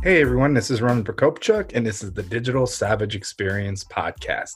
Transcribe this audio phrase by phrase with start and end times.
[0.00, 4.52] Hey everyone, this is Roman Prokopchuk, and this is the Digital Savage Experience podcast.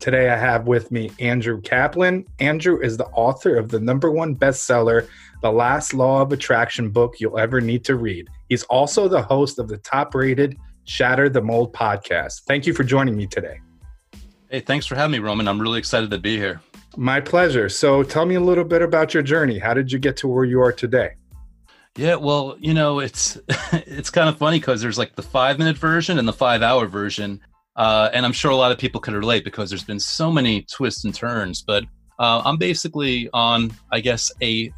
[0.00, 2.24] Today I have with me Andrew Kaplan.
[2.38, 5.06] Andrew is the author of the number one bestseller,
[5.42, 8.26] The Last Law of Attraction book you'll ever need to read.
[8.48, 12.44] He's also the host of the top rated Shatter the Mold podcast.
[12.46, 13.60] Thank you for joining me today.
[14.48, 15.46] Hey, thanks for having me, Roman.
[15.46, 16.62] I'm really excited to be here.
[16.96, 17.68] My pleasure.
[17.68, 19.58] So tell me a little bit about your journey.
[19.58, 21.16] How did you get to where you are today?
[21.96, 23.38] Yeah, well, you know, it's
[23.72, 26.86] it's kind of funny because there's like the five minute version and the five hour
[26.86, 27.40] version,
[27.76, 30.62] uh, and I'm sure a lot of people could relate because there's been so many
[30.62, 31.62] twists and turns.
[31.62, 31.84] But
[32.18, 34.72] uh, I'm basically on, I guess, a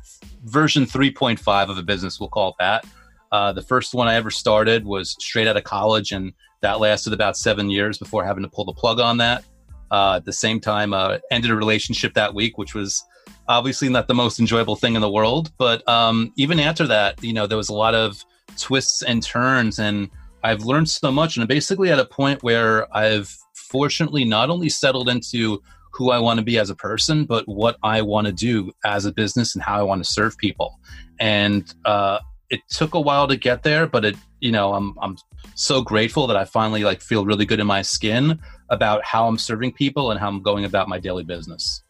[0.45, 2.21] version 3.5 of a business.
[2.21, 2.85] We'll call that.
[3.31, 7.13] Uh, the first one I ever started was straight out of college, and that lasted
[7.13, 9.45] about seven years before having to pull the plug on that.
[9.91, 13.05] Uh, at the same time, uh, ended a relationship that week, which was
[13.49, 15.51] obviously not the most enjoyable thing in the world.
[15.59, 18.25] But um, even after that, you know, there was a lot of
[18.57, 20.11] twists and turns, and
[20.45, 21.37] I've learned so much.
[21.37, 26.19] And I'm basically at a point where I've fortunately not only settled into who I
[26.19, 29.55] want to be as a person, but what I want to do as a business
[29.55, 30.79] and how I want to serve people.
[31.19, 35.17] And uh, it took a while to get there, but it, you know, I'm I'm
[35.55, 38.39] so grateful that I finally like feel really good in my skin
[38.71, 41.83] about how I'm serving people and how I'm going about my daily business.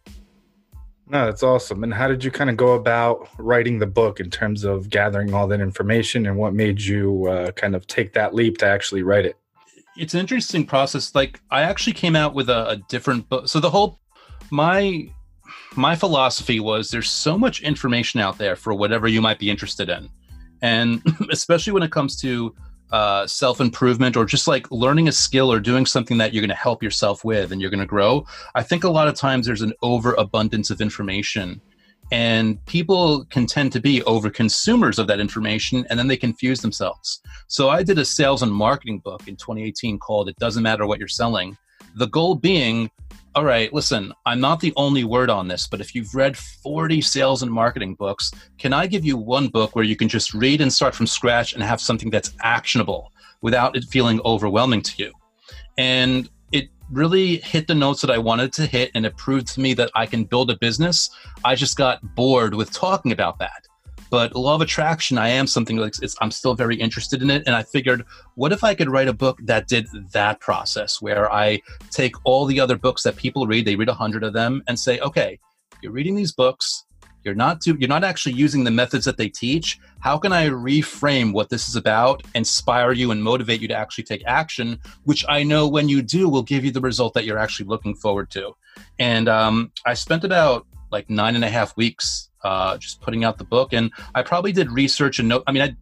[1.11, 1.85] No, that's awesome.
[1.85, 5.33] And how did you kind of go about writing the book in terms of gathering
[5.33, 9.03] all that information and what made you uh, kind of take that leap to actually
[9.03, 9.37] write it?
[9.97, 11.15] It's an interesting process.
[11.15, 13.49] Like I actually came out with a, a different book.
[13.49, 13.99] So the whole
[14.51, 15.11] my
[15.77, 19.89] my philosophy was there's so much information out there for whatever you might be interested
[19.89, 20.11] in.
[20.61, 22.55] And especially when it comes to
[22.91, 26.49] uh, self improvement or just like learning a skill or doing something that you're going
[26.49, 29.47] to help yourself with and you're going to grow, I think a lot of times
[29.47, 31.61] there's an overabundance of information.
[32.11, 36.61] And people can tend to be over consumers of that information and then they confuse
[36.61, 37.21] themselves.
[37.49, 40.99] So I did a sales and marketing book in 2018 called It Doesn't Matter What
[40.99, 41.57] You're Selling.
[41.97, 42.91] The goal being
[43.35, 47.01] all right, listen, I'm not the only word on this, but if you've read 40
[47.01, 50.61] sales and marketing books, can I give you one book where you can just read
[50.61, 55.13] and start from scratch and have something that's actionable without it feeling overwhelming to you?
[55.77, 59.61] And it really hit the notes that I wanted to hit, and it proved to
[59.61, 61.11] me that I can build a business.
[61.45, 63.67] I just got bored with talking about that.
[64.11, 67.43] But law of attraction, I am something like I'm still very interested in it.
[67.47, 68.05] And I figured,
[68.35, 71.61] what if I could write a book that did that process where I
[71.91, 74.79] take all the other books that people read, they read a hundred of them, and
[74.79, 75.39] say, okay,
[75.83, 76.85] you're reading these books,
[77.25, 79.79] you're not do, you're not actually using the methods that they teach.
[80.01, 84.05] How can I reframe what this is about, inspire you, and motivate you to actually
[84.05, 84.79] take action?
[85.05, 87.95] Which I know when you do will give you the result that you're actually looking
[87.95, 88.53] forward to.
[88.99, 93.39] And um, I spent about like nine and a half weeks uh, just putting out
[93.39, 93.73] the book.
[93.73, 95.45] And I probably did research and note.
[95.47, 95.75] I mean, I,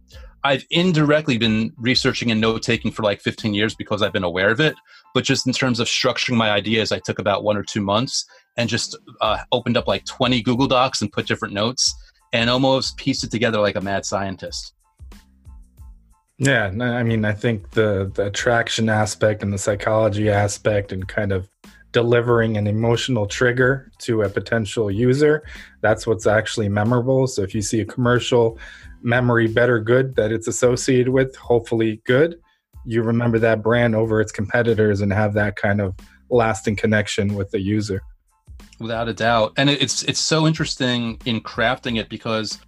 [0.44, 4.50] I've indirectly been researching and note taking for like 15 years because I've been aware
[4.50, 4.74] of it.
[5.12, 8.24] But just in terms of structuring my ideas, I took about one or two months
[8.56, 11.94] and just uh, opened up like 20 Google Docs and put different notes
[12.32, 14.72] and almost pieced it together like a mad scientist.
[16.38, 21.32] Yeah, I mean, I think the the attraction aspect and the psychology aspect and kind
[21.32, 21.48] of
[21.96, 25.42] delivering an emotional trigger to a potential user.
[25.80, 27.26] That's what's actually memorable.
[27.26, 28.58] So if you see a commercial,
[29.00, 32.38] memory better good that it's associated with, hopefully good,
[32.84, 35.94] you remember that brand over its competitors and have that kind of
[36.28, 38.02] lasting connection with the user.
[38.78, 39.54] Without a doubt.
[39.56, 42.58] And it's it's so interesting in crafting it because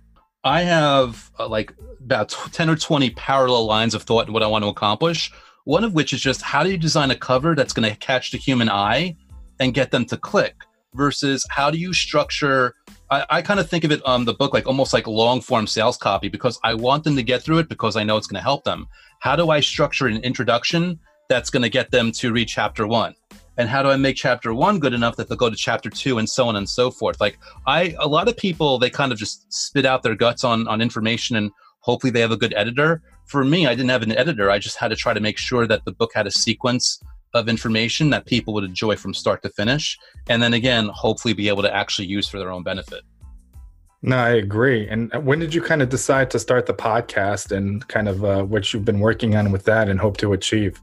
[0.43, 4.47] I have uh, like about 10 or 20 parallel lines of thought in what I
[4.47, 5.31] want to accomplish
[5.69, 8.31] one of which is just how do you design a cover that's going to catch
[8.31, 9.15] the human eye
[9.61, 12.75] and get them to click versus how do you structure
[13.11, 15.67] I, I kind of think of it um the book like almost like long form
[15.67, 18.41] sales copy because I want them to get through it because I know it's going
[18.41, 18.88] to help them.
[19.20, 20.99] How do I structure an introduction
[21.29, 23.15] that's going to get them to read chapter one?
[23.59, 26.17] And how do I make chapter one good enough that they'll go to chapter two
[26.17, 27.20] and so on and so forth?
[27.20, 30.67] Like I a lot of people they kind of just spit out their guts on
[30.67, 31.50] on information and
[31.81, 34.51] hopefully they have a good editor for me, I didn't have an editor.
[34.51, 37.01] I just had to try to make sure that the book had a sequence
[37.35, 39.99] of information that people would enjoy from start to finish.
[40.29, 43.03] And then again, hopefully be able to actually use for their own benefit.
[44.01, 44.89] No, I agree.
[44.89, 48.45] And when did you kind of decide to start the podcast and kind of uh,
[48.45, 50.81] what you've been working on with that and hope to achieve?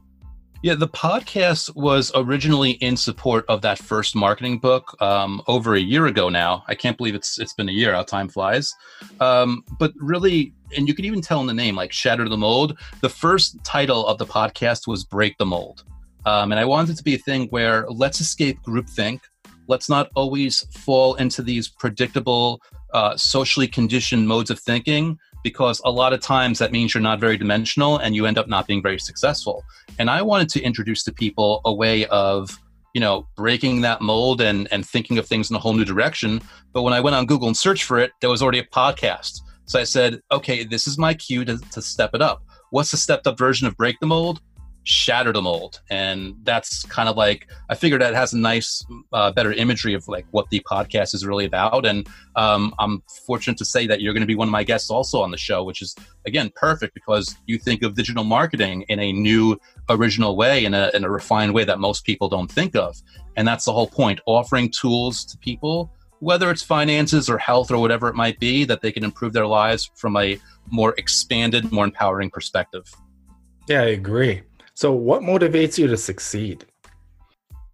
[0.62, 5.80] Yeah, the podcast was originally in support of that first marketing book um, over a
[5.80, 6.64] year ago now.
[6.66, 7.94] I can't believe it's it's been a year.
[7.94, 8.74] How time flies.
[9.20, 12.78] Um, but really, and you could even tell in the name, like "Shatter the Mold."
[13.00, 15.84] The first title of the podcast was "Break the Mold,"
[16.24, 19.20] um, and I wanted it to be a thing where let's escape groupthink.
[19.68, 22.60] Let's not always fall into these predictable,
[22.92, 27.20] uh, socially conditioned modes of thinking because a lot of times that means you're not
[27.20, 29.62] very dimensional and you end up not being very successful.
[29.98, 32.58] And I wanted to introduce to people a way of,
[32.94, 36.40] you know, breaking that mold and, and thinking of things in a whole new direction.
[36.72, 39.40] But when I went on Google and searched for it, there was already a podcast.
[39.66, 42.42] So I said, okay, this is my cue to, to step it up.
[42.70, 44.40] What's the stepped up version of Break the Mold?
[44.86, 49.32] shatter the mold and that's kind of like i figured that has a nice uh,
[49.32, 53.64] better imagery of like what the podcast is really about and um, i'm fortunate to
[53.64, 55.82] say that you're going to be one of my guests also on the show which
[55.82, 59.58] is again perfect because you think of digital marketing in a new
[59.88, 62.96] original way in a, in a refined way that most people don't think of
[63.34, 65.90] and that's the whole point offering tools to people
[66.20, 69.46] whether it's finances or health or whatever it might be that they can improve their
[69.46, 70.38] lives from a
[70.70, 72.84] more expanded more empowering perspective
[73.68, 74.42] yeah i agree
[74.76, 76.66] so, what motivates you to succeed?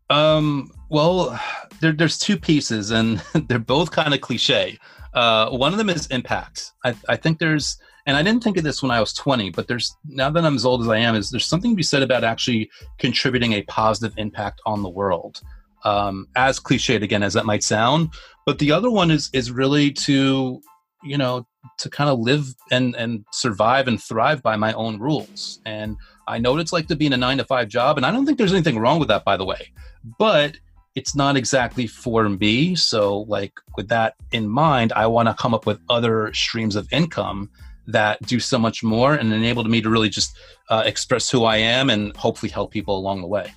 [0.09, 1.39] Um, well,
[1.81, 3.19] there, there's two pieces, and
[3.49, 4.79] they're both kind of cliche.
[5.13, 6.71] Uh, one of them is impact.
[6.85, 9.67] I, I think there's, and I didn't think of this when I was 20, but
[9.67, 12.05] there's now that I'm as old as I am, is there's something to be said
[12.05, 15.41] about actually contributing a positive impact on the world.
[15.85, 18.11] Um, as cliched again as that might sound,
[18.47, 20.61] but the other one is is really to
[21.03, 21.47] you know
[21.79, 25.61] to kind of live and and survive and thrive by my own rules.
[25.67, 25.97] And
[26.29, 28.11] i know what it's like to be in a nine to five job and i
[28.11, 29.73] don't think there's anything wrong with that by the way
[30.19, 30.57] but
[30.95, 32.75] it's not exactly for me.
[32.75, 36.87] So like with that in mind i want to come up with other streams of
[36.93, 37.51] income
[37.87, 40.37] that do so much more and enable me to really just
[40.71, 43.53] uh, express who i am and hopefully help people along the way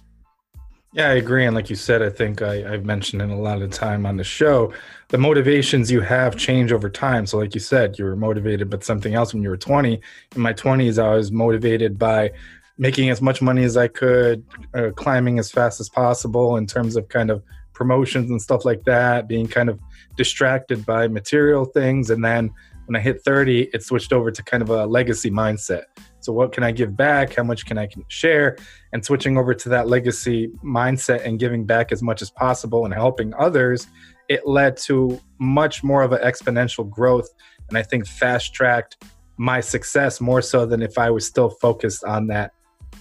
[0.96, 1.46] yeah, I agree.
[1.46, 4.16] And like you said, I think I, have mentioned it a lot of time on
[4.16, 4.72] the show.
[5.10, 7.26] The motivations you have change over time.
[7.26, 10.00] So, like you said, you were motivated by something else when you were 20.
[10.38, 12.32] In my 20s, I was motivated by
[12.78, 16.96] making as much money as I could, uh, climbing as fast as possible in terms
[16.96, 17.44] of kind of
[17.74, 19.82] promotions and stuff like that, being kind of
[20.16, 22.10] distracted by material things.
[22.10, 22.50] And then
[22.86, 25.84] when I hit 30, it switched over to kind of a legacy mindset.
[26.26, 27.36] So, what can I give back?
[27.36, 28.58] How much can I share?
[28.94, 32.94] And switching over to that legacy mindset and giving back as much as possible and
[32.94, 33.88] helping others,
[34.28, 37.30] it led to much more of an exponential growth.
[37.70, 39.04] And I think fast tracked
[39.38, 42.52] my success more so than if I was still focused on that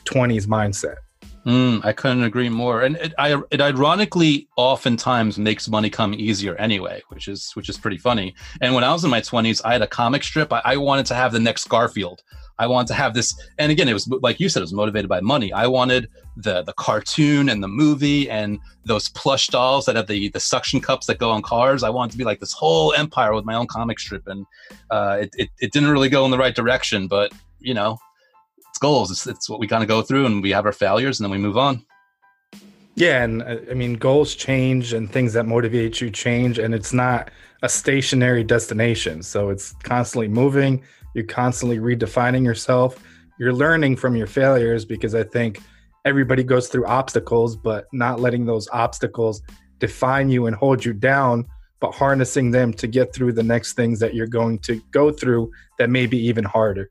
[0.04, 0.96] 20s mindset.
[1.46, 2.82] Mm, I couldn't agree more.
[2.82, 7.76] And it, I, it ironically oftentimes makes money come easier anyway, which is which is
[7.76, 8.34] pretty funny.
[8.62, 10.52] And when I was in my 20s, I had a comic strip.
[10.52, 12.22] I, I wanted to have the next Garfield.
[12.58, 15.08] I wanted to have this, and again, it was like you said, it was motivated
[15.08, 15.52] by money.
[15.52, 20.28] I wanted the the cartoon and the movie and those plush dolls that have the
[20.28, 21.82] the suction cups that go on cars.
[21.82, 24.46] I wanted to be like this whole empire with my own comic strip, and
[24.90, 27.08] uh, it, it it didn't really go in the right direction.
[27.08, 27.98] But you know,
[28.68, 29.10] it's goals.
[29.10, 31.32] It's, it's what we kind of go through, and we have our failures, and then
[31.32, 31.84] we move on.
[32.94, 36.92] Yeah, and uh, I mean, goals change, and things that motivate you change, and it's
[36.92, 39.24] not a stationary destination.
[39.24, 40.84] So it's constantly moving
[41.14, 43.02] you're constantly redefining yourself.
[43.38, 45.60] You're learning from your failures because I think
[46.04, 49.42] everybody goes through obstacles, but not letting those obstacles
[49.78, 51.46] define you and hold you down,
[51.80, 55.50] but harnessing them to get through the next things that you're going to go through
[55.78, 56.90] that may be even harder.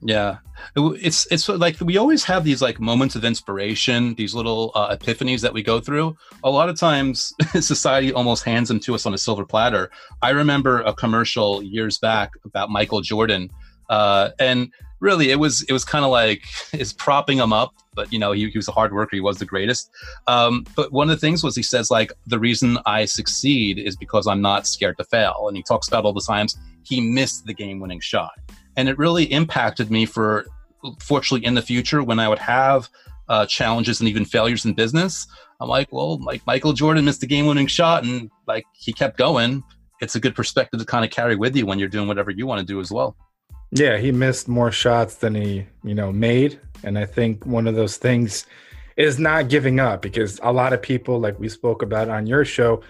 [0.00, 0.38] Yeah,
[0.76, 5.40] it's it's like we always have these like moments of inspiration, these little uh, epiphanies
[5.42, 6.16] that we go through.
[6.42, 9.90] A lot of times, society almost hands them to us on a silver platter.
[10.20, 13.48] I remember a commercial years back about Michael Jordan,
[13.90, 18.12] uh, and really it was it was kind of like it's propping him up but
[18.12, 19.14] you know he, he was a hard worker.
[19.14, 19.90] He was the greatest.
[20.26, 23.96] Um, but one of the things was he says like the reason i succeed is
[23.96, 25.44] because i'm not scared to fail.
[25.48, 28.32] And he talks about all the times he missed the game winning shot
[28.76, 30.46] and it really impacted me for
[31.00, 32.88] fortunately in the future when i would have
[33.28, 35.26] uh, challenges and even failures in business.
[35.60, 39.16] I'm like well like michael jordan missed the game winning shot and like he kept
[39.16, 39.62] going.
[40.00, 42.46] It's a good perspective to kind of carry with you when you're doing whatever you
[42.46, 43.16] want to do as well.
[43.70, 46.60] Yeah he missed more shots than he you know made.
[46.82, 48.44] And i think one of those things
[48.96, 52.44] is not giving up because a lot of people like we spoke about on your
[52.44, 52.82] show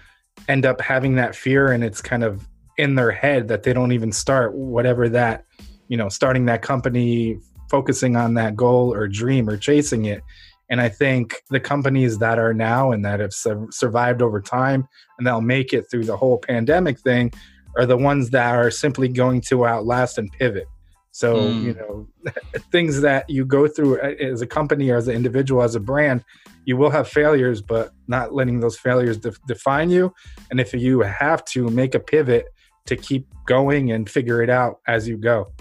[0.49, 2.49] end up having that fear and it's kind of
[2.79, 5.45] in their head that they don't even start whatever that
[5.93, 10.23] you know starting that company focusing on that goal or dream or chasing it
[10.71, 14.89] and i think the companies that are now and that have su- survived over time
[15.19, 17.31] and they'll make it through the whole pandemic thing
[17.77, 20.67] are the ones that are simply going to outlast and pivot.
[21.11, 21.63] So, mm.
[21.63, 22.09] you know,
[22.73, 26.25] things that you go through as a company or as an individual, as a brand,
[26.65, 30.13] you will have failures, but not letting those failures de- define you.
[30.51, 32.47] And if you have to make a pivot
[32.87, 35.53] to keep going and figure it out as you go.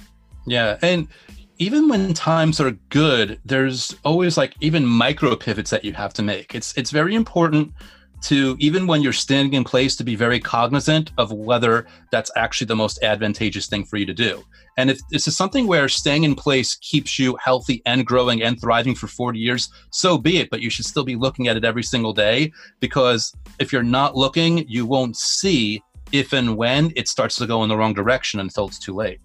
[0.45, 0.77] Yeah.
[0.81, 1.07] And
[1.57, 6.24] even when times are good, there's always like even micro pivots that you have to
[6.24, 6.55] make.
[6.55, 7.74] It's it's very important
[8.21, 12.67] to even when you're standing in place to be very cognizant of whether that's actually
[12.67, 14.43] the most advantageous thing for you to do.
[14.77, 18.60] And if this is something where staying in place keeps you healthy and growing and
[18.60, 20.50] thriving for 40 years, so be it.
[20.50, 24.15] But you should still be looking at it every single day because if you're not
[24.15, 28.39] looking, you won't see if and when it starts to go in the wrong direction
[28.39, 29.19] until it's too late.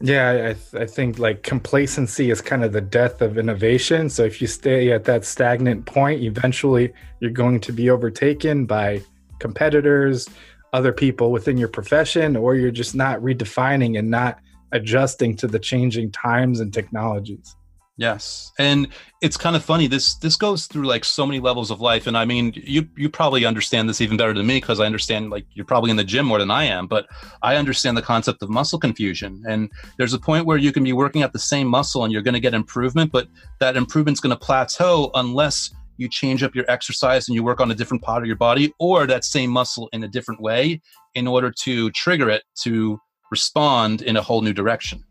[0.00, 4.10] Yeah, I, th- I think like complacency is kind of the death of innovation.
[4.10, 9.02] So if you stay at that stagnant point, eventually you're going to be overtaken by
[9.38, 10.28] competitors,
[10.74, 14.38] other people within your profession, or you're just not redefining and not
[14.72, 17.56] adjusting to the changing times and technologies.
[17.98, 18.52] Yes.
[18.58, 18.88] And
[19.22, 19.86] it's kind of funny.
[19.86, 22.06] This this goes through like so many levels of life.
[22.06, 25.30] And I mean, you you probably understand this even better than me because I understand
[25.30, 27.06] like you're probably in the gym more than I am, but
[27.42, 29.42] I understand the concept of muscle confusion.
[29.48, 32.22] And there's a point where you can be working at the same muscle and you're
[32.22, 33.28] going to get improvement, but
[33.60, 37.70] that improvement's going to plateau unless you change up your exercise and you work on
[37.70, 40.82] a different part of your body or that same muscle in a different way
[41.14, 43.00] in order to trigger it to
[43.30, 45.02] respond in a whole new direction.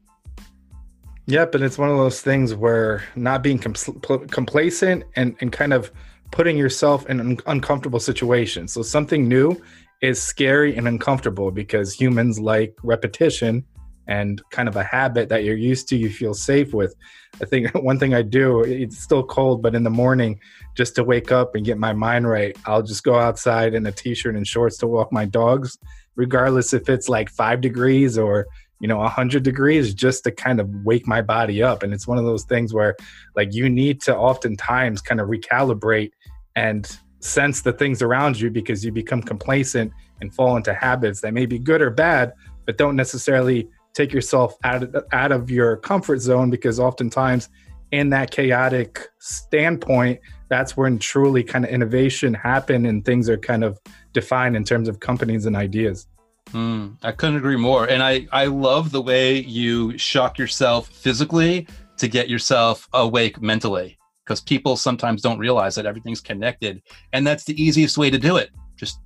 [1.27, 5.73] Yep, and it's one of those things where not being compl- complacent and, and kind
[5.73, 5.91] of
[6.31, 8.67] putting yourself in an uncomfortable situation.
[8.67, 9.59] So something new
[10.01, 13.65] is scary and uncomfortable because humans like repetition
[14.07, 16.95] and kind of a habit that you're used to, you feel safe with.
[17.41, 20.39] I think one thing I do, it's still cold, but in the morning,
[20.75, 23.91] just to wake up and get my mind right, I'll just go outside in a
[23.91, 25.77] t shirt and shorts to walk my dogs,
[26.15, 28.45] regardless if it's like five degrees or
[28.85, 31.81] you know 100 degrees just to kind of wake my body up.
[31.81, 32.95] And it's one of those things where
[33.35, 36.11] like you need to oftentimes kind of recalibrate
[36.55, 41.33] and sense the things around you because you become complacent and fall into habits that
[41.33, 42.33] may be good or bad
[42.67, 47.49] but don't necessarily take yourself out of, out of your comfort zone because oftentimes
[47.91, 53.63] in that chaotic standpoint that's when truly kind of innovation happen and things are kind
[53.63, 53.79] of
[54.13, 56.05] defined in terms of companies and ideas
[56.51, 57.89] Mm, I couldn't agree more.
[57.89, 63.97] And I, I love the way you shock yourself physically to get yourself awake mentally
[64.23, 66.81] because people sometimes don't realize that everything's connected.
[67.13, 68.49] And that's the easiest way to do it.
[68.75, 68.99] Just,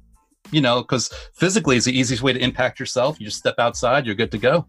[0.52, 3.20] you know, because physically is the easiest way to impact yourself.
[3.20, 4.66] You just step outside, you're good to go.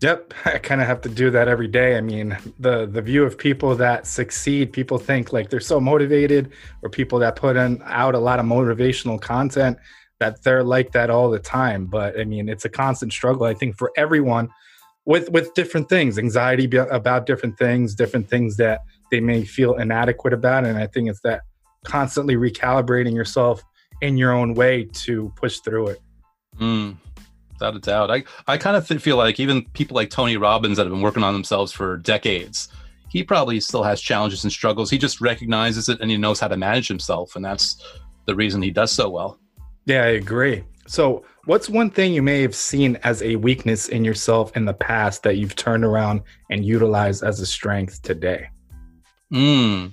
[0.00, 1.96] Yep, I kind of have to do that every day.
[1.96, 6.52] I mean, the the view of people that succeed, people think like they're so motivated,
[6.82, 9.78] or people that put in out a lot of motivational content
[10.20, 11.86] that they're like that all the time.
[11.86, 13.46] But I mean, it's a constant struggle.
[13.46, 14.48] I think for everyone
[15.06, 20.32] with with different things, anxiety about different things, different things that they may feel inadequate
[20.32, 21.40] about, and I think it's that
[21.84, 23.64] constantly recalibrating yourself
[24.02, 26.00] in your own way to push through it.
[26.58, 26.96] Mm,
[27.54, 30.84] without a doubt, I I kind of feel like even people like Tony Robbins that
[30.84, 32.68] have been working on themselves for decades.
[33.08, 34.88] He probably still has challenges and struggles.
[34.88, 37.34] He just recognizes it and he knows how to manage himself.
[37.34, 37.82] And that's
[38.26, 39.39] the reason he does so well.
[39.86, 40.64] Yeah, I agree.
[40.86, 44.74] So, what's one thing you may have seen as a weakness in yourself in the
[44.74, 48.48] past that you've turned around and utilized as a strength today?
[49.30, 49.86] Hmm.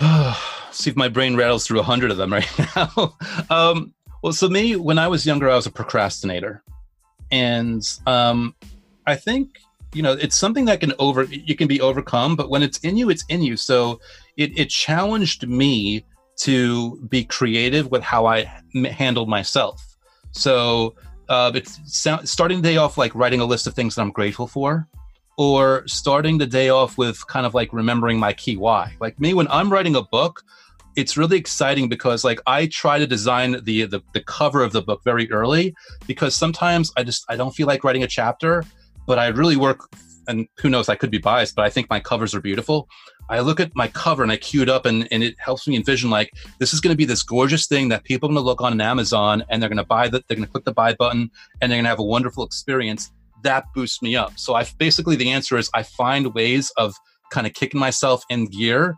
[0.70, 3.16] See if my brain rattles through a hundred of them right now.
[3.50, 6.62] um, well, so me, when I was younger, I was a procrastinator,
[7.30, 8.54] and um,
[9.06, 9.58] I think
[9.92, 12.96] you know it's something that can over you can be overcome, but when it's in
[12.96, 13.56] you, it's in you.
[13.56, 14.00] So
[14.36, 16.04] it it challenged me
[16.36, 19.82] to be creative with how I m- handled myself.
[20.32, 20.94] So
[21.28, 21.80] uh, it's
[22.24, 24.88] starting the day off like writing a list of things that I'm grateful for,
[25.38, 28.96] or starting the day off with kind of like remembering my key why.
[29.00, 30.42] Like me, when I'm writing a book,
[30.96, 34.82] it's really exciting because like I try to design the, the the cover of the
[34.82, 35.74] book very early
[36.06, 38.64] because sometimes I just I don't feel like writing a chapter,
[39.06, 39.88] but I really work
[40.28, 42.88] and who knows, I could be biased, but I think my covers are beautiful.
[43.28, 45.76] I look at my cover and I cue it up, and, and it helps me
[45.76, 48.46] envision like this is going to be this gorgeous thing that people are going to
[48.46, 50.94] look on Amazon and they're going to buy that, they're going to click the buy
[50.94, 53.10] button, and they're going to have a wonderful experience.
[53.42, 54.38] That boosts me up.
[54.38, 56.94] So I basically the answer is I find ways of
[57.30, 58.96] kind of kicking myself in gear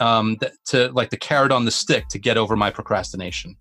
[0.00, 3.56] um, to like the carrot on the stick to get over my procrastination.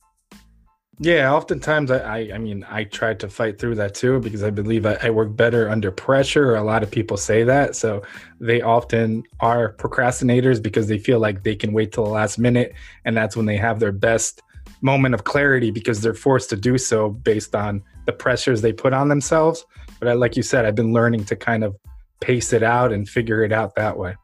[0.99, 4.49] Yeah, oftentimes I, I, I mean I try to fight through that too because I
[4.49, 6.55] believe I, I, work better under pressure.
[6.55, 8.01] A lot of people say that, so
[8.39, 12.73] they often are procrastinators because they feel like they can wait till the last minute,
[13.03, 14.41] and that's when they have their best
[14.81, 18.93] moment of clarity because they're forced to do so based on the pressures they put
[18.93, 19.65] on themselves.
[19.99, 21.75] But I, like you said, I've been learning to kind of
[22.21, 24.15] pace it out and figure it out that way.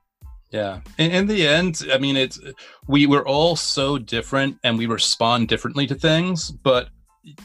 [0.51, 0.81] Yeah.
[0.98, 2.39] In, in the end, I mean, it's
[2.88, 6.89] we were all so different and we respond differently to things, but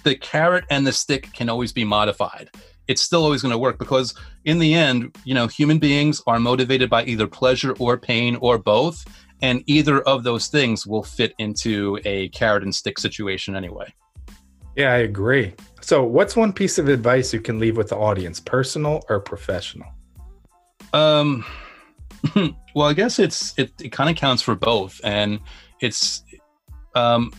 [0.03, 2.51] the carrot and the stick can always be modified.
[2.89, 6.39] It's still always going to work because in the end, you know, human beings are
[6.39, 9.05] motivated by either pleasure or pain or both.
[9.43, 13.93] And either of those things will fit into a carrot and stick situation anyway.
[14.77, 15.55] Yeah, I agree.
[15.83, 19.89] So, what's one piece of advice you can leave with the audience, personal or professional?
[20.93, 21.45] Um,
[22.75, 25.41] well, I guess it's it, it kind of counts for both, and
[25.81, 26.23] it's
[26.95, 27.33] um,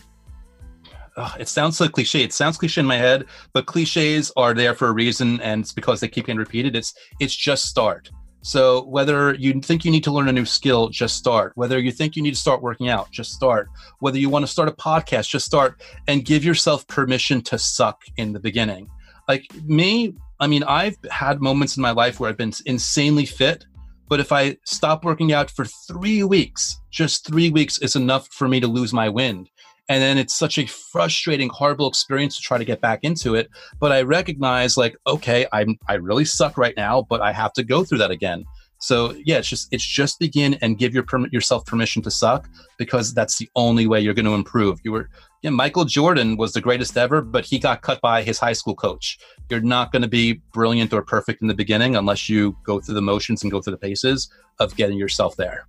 [1.39, 2.23] it sounds so cliche.
[2.23, 5.73] It sounds cliche in my head, but cliches are there for a reason, and it's
[5.73, 6.75] because they keep getting repeated.
[6.75, 8.09] It's it's just start.
[8.41, 11.51] So whether you think you need to learn a new skill, just start.
[11.55, 13.67] Whether you think you need to start working out, just start.
[13.99, 18.03] Whether you want to start a podcast, just start and give yourself permission to suck
[18.15, 18.89] in the beginning.
[19.27, 23.65] Like me, I mean, I've had moments in my life where I've been insanely fit,
[24.09, 28.47] but if I stop working out for three weeks, just three weeks is enough for
[28.47, 29.49] me to lose my wind.
[29.89, 33.49] And then it's such a frustrating horrible experience to try to get back into it.
[33.79, 37.63] But i recognize like okay i'm i really suck right now but i have to
[37.63, 38.45] go through that again.
[38.79, 43.13] So yeah it's just it's just begin and give your yourself permission to suck because
[43.13, 44.79] that's the only way you're going to improve.
[44.83, 45.09] You were
[45.47, 48.75] yeah michael jordan was the greatest ever but he got cut by his high school
[48.75, 49.17] coach
[49.49, 52.95] you're not going to be brilliant or perfect in the beginning unless you go through
[52.95, 55.67] the motions and go through the paces of getting yourself there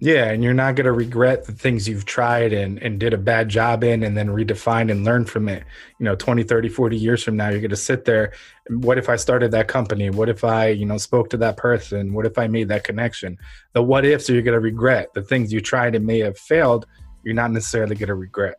[0.00, 3.18] yeah, and you're not going to regret the things you've tried and, and did a
[3.18, 5.62] bad job in and then redefine and learn from it.
[6.00, 8.32] You know, 20, 30, 40 years from now, you're going to sit there.
[8.70, 10.10] What if I started that company?
[10.10, 12.12] What if I, you know, spoke to that person?
[12.12, 13.38] What if I made that connection?
[13.72, 15.14] The what ifs are you're going to regret.
[15.14, 16.86] The things you tried and may have failed,
[17.22, 18.56] you're not necessarily going to regret.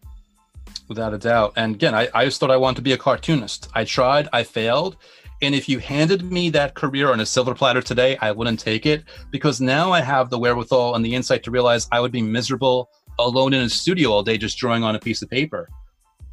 [0.87, 1.53] Without a doubt.
[1.55, 3.69] And again, I, I just thought I wanted to be a cartoonist.
[3.73, 4.97] I tried, I failed.
[5.41, 8.85] And if you handed me that career on a silver platter today, I wouldn't take
[8.85, 12.21] it because now I have the wherewithal and the insight to realize I would be
[12.21, 15.69] miserable alone in a studio all day just drawing on a piece of paper.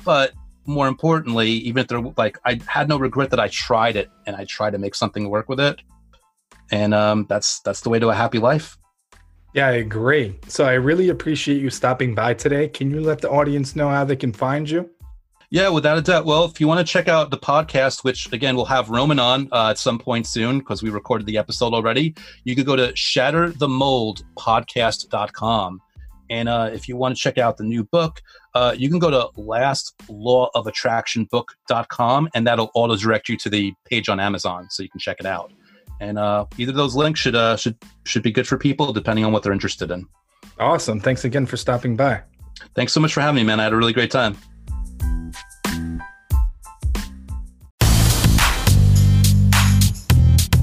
[0.04, 0.32] But
[0.66, 4.36] more importantly, even if they're like, I had no regret that I tried it and
[4.36, 5.80] I tried to make something work with it.
[6.70, 8.78] And um, that's that's the way to a happy life.
[9.54, 10.38] Yeah, I agree.
[10.48, 12.68] So I really appreciate you stopping by today.
[12.68, 14.90] Can you let the audience know how they can find you?
[15.50, 16.24] Yeah, without a doubt.
[16.24, 19.50] Well, if you want to check out the podcast, which again we'll have Roman on
[19.52, 22.94] uh, at some point soon because we recorded the episode already, you could go to
[22.94, 25.82] shatterthemoldpodcast.com.
[26.30, 28.22] And uh, if you want to check out the new book,
[28.54, 34.18] uh, you can go to lastlawofattractionbook.com and that'll auto direct you to the page on
[34.18, 35.52] Amazon so you can check it out.
[36.02, 39.24] And uh, either of those links should uh, should should be good for people depending
[39.24, 40.04] on what they're interested in.
[40.58, 40.98] Awesome.
[40.98, 42.22] Thanks again for stopping by.
[42.74, 43.60] Thanks so much for having me, man.
[43.60, 44.36] I had a really great time.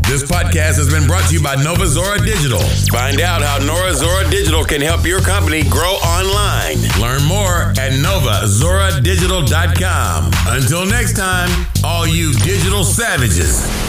[0.09, 2.59] This podcast has been brought to you by Nova Zora Digital.
[2.91, 6.81] Find out how Nova Zora Digital can help your company grow online.
[6.99, 10.31] Learn more at novazoradigital.com.
[10.47, 13.88] Until next time, all you digital savages.